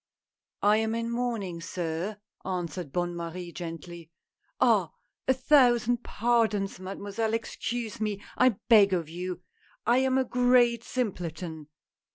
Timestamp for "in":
0.95-1.11